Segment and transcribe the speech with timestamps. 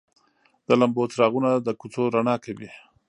[0.67, 2.69] د لمبو څراغونه د کوڅو رڼا کوي.